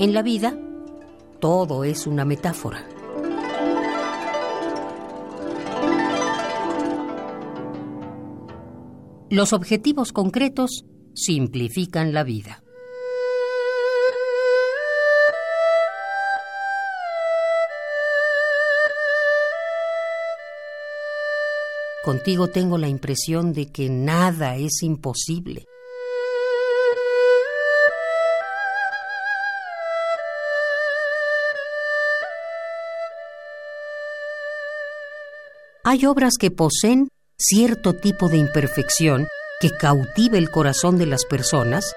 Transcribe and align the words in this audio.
En 0.00 0.14
la 0.14 0.22
vida, 0.22 0.58
todo 1.40 1.84
es 1.84 2.06
una 2.06 2.24
metáfora. 2.24 2.88
Los 9.28 9.52
objetivos 9.52 10.12
concretos 10.12 10.86
simplifican 11.12 12.14
la 12.14 12.24
vida. 12.24 12.64
Contigo 22.02 22.48
tengo 22.48 22.78
la 22.78 22.88
impresión 22.88 23.52
de 23.52 23.70
que 23.70 23.90
nada 23.90 24.56
es 24.56 24.82
imposible. 24.82 25.66
Hay 35.90 36.06
obras 36.06 36.34
que 36.38 36.52
poseen 36.52 37.08
cierto 37.36 37.94
tipo 37.94 38.28
de 38.28 38.36
imperfección 38.36 39.26
que 39.60 39.72
cautive 39.76 40.38
el 40.38 40.48
corazón 40.48 40.98
de 40.98 41.06
las 41.06 41.24
personas 41.24 41.96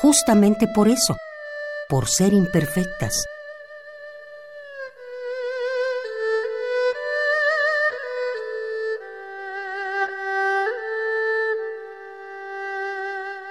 justamente 0.00 0.68
por 0.72 0.86
eso, 0.86 1.16
por 1.88 2.08
ser 2.08 2.34
imperfectas. 2.34 3.24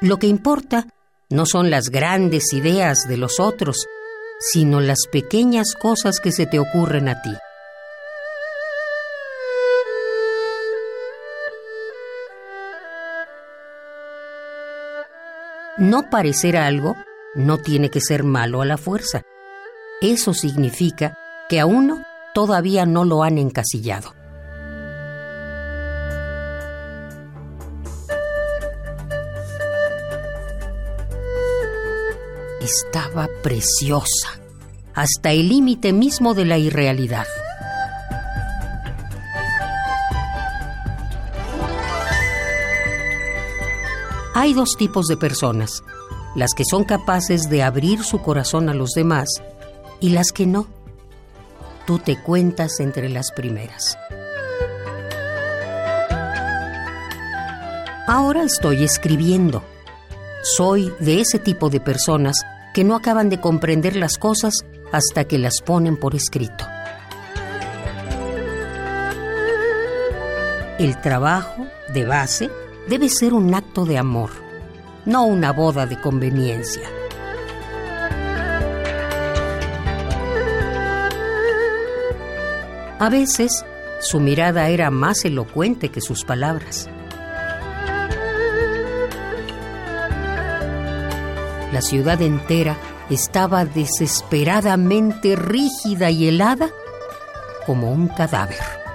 Lo 0.00 0.16
que 0.16 0.26
importa 0.26 0.88
no 1.30 1.46
son 1.46 1.70
las 1.70 1.90
grandes 1.90 2.52
ideas 2.52 3.06
de 3.08 3.18
los 3.18 3.38
otros, 3.38 3.86
sino 4.40 4.80
las 4.80 5.06
pequeñas 5.12 5.76
cosas 5.80 6.18
que 6.18 6.32
se 6.32 6.46
te 6.46 6.58
ocurren 6.58 7.08
a 7.08 7.22
ti. 7.22 7.30
No 15.78 16.08
parecer 16.08 16.56
algo 16.56 16.96
no 17.34 17.58
tiene 17.58 17.90
que 17.90 18.00
ser 18.00 18.24
malo 18.24 18.62
a 18.62 18.64
la 18.64 18.78
fuerza. 18.78 19.22
Eso 20.00 20.32
significa 20.32 21.18
que 21.50 21.60
a 21.60 21.66
uno 21.66 22.02
todavía 22.32 22.86
no 22.86 23.04
lo 23.04 23.22
han 23.22 23.36
encasillado. 23.36 24.14
Estaba 32.62 33.28
preciosa, 33.42 34.40
hasta 34.94 35.30
el 35.30 35.50
límite 35.50 35.92
mismo 35.92 36.32
de 36.32 36.46
la 36.46 36.56
irrealidad. 36.56 37.26
Hay 44.38 44.52
dos 44.52 44.76
tipos 44.76 45.06
de 45.06 45.16
personas, 45.16 45.82
las 46.34 46.52
que 46.52 46.66
son 46.66 46.84
capaces 46.84 47.48
de 47.48 47.62
abrir 47.62 48.04
su 48.04 48.20
corazón 48.20 48.68
a 48.68 48.74
los 48.74 48.90
demás 48.90 49.28
y 49.98 50.10
las 50.10 50.30
que 50.30 50.44
no. 50.44 50.66
Tú 51.86 51.98
te 51.98 52.22
cuentas 52.22 52.78
entre 52.80 53.08
las 53.08 53.32
primeras. 53.32 53.96
Ahora 58.06 58.42
estoy 58.42 58.84
escribiendo. 58.84 59.62
Soy 60.42 60.92
de 61.00 61.22
ese 61.22 61.38
tipo 61.38 61.70
de 61.70 61.80
personas 61.80 62.36
que 62.74 62.84
no 62.84 62.94
acaban 62.94 63.30
de 63.30 63.40
comprender 63.40 63.96
las 63.96 64.18
cosas 64.18 64.66
hasta 64.92 65.24
que 65.24 65.38
las 65.38 65.62
ponen 65.62 65.96
por 65.96 66.14
escrito. 66.14 66.66
El 70.78 71.00
trabajo 71.00 71.66
de 71.94 72.04
base 72.04 72.50
debe 72.88 73.08
ser 73.08 73.34
un 73.34 73.54
acto 73.54 73.84
de 73.84 73.98
amor, 73.98 74.30
no 75.04 75.24
una 75.24 75.52
boda 75.52 75.86
de 75.86 76.00
conveniencia. 76.00 76.82
A 82.98 83.10
veces, 83.10 83.64
su 84.00 84.20
mirada 84.20 84.68
era 84.68 84.90
más 84.90 85.24
elocuente 85.24 85.90
que 85.90 86.00
sus 86.00 86.24
palabras. 86.24 86.88
La 91.72 91.82
ciudad 91.82 92.22
entera 92.22 92.76
estaba 93.10 93.66
desesperadamente 93.66 95.36
rígida 95.36 96.10
y 96.10 96.28
helada 96.28 96.70
como 97.66 97.92
un 97.92 98.08
cadáver. 98.08 98.85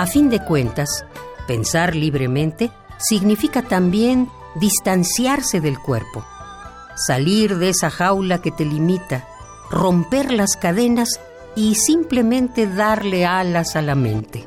A 0.00 0.06
fin 0.06 0.30
de 0.30 0.42
cuentas, 0.42 1.04
pensar 1.46 1.94
libremente 1.94 2.70
significa 2.96 3.60
también 3.60 4.30
distanciarse 4.54 5.60
del 5.60 5.78
cuerpo, 5.78 6.24
salir 6.96 7.58
de 7.58 7.68
esa 7.68 7.90
jaula 7.90 8.40
que 8.40 8.50
te 8.50 8.64
limita, 8.64 9.28
romper 9.70 10.32
las 10.32 10.56
cadenas 10.56 11.20
y 11.54 11.74
simplemente 11.74 12.66
darle 12.66 13.26
alas 13.26 13.76
a 13.76 13.82
la 13.82 13.94
mente. 13.94 14.46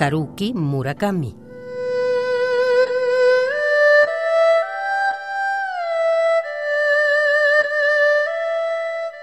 Haruki 0.00 0.52
Murakami 0.52 1.41